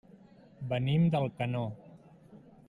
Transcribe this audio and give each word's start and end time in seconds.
Venim 0.71 1.05
d'Alcanó. 1.17 1.63